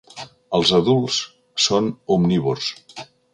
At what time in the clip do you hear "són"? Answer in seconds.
1.67-1.91